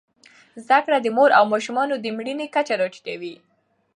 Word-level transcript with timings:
زدهکړې 0.63 0.99
د 1.01 1.07
مور 1.17 1.29
او 1.37 1.43
ماشوم 1.51 1.77
د 2.03 2.05
مړینې 2.17 2.47
کچه 2.55 2.73
راټیټوي. 2.81 3.35